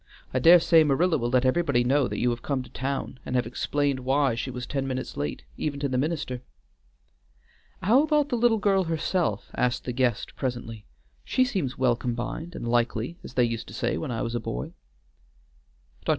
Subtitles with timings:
[0.33, 3.35] I dare say Marilla will let everybody know that you have come to town, and
[3.35, 6.41] have explained why she was ten minutes late, even to the minister."
[7.83, 10.85] "How about the little girl herself?" asked the guest presently;
[11.23, 14.39] "she seems well combined, and likely, as they used to say when I was a
[14.39, 14.73] boy."
[16.03, 16.09] Dr.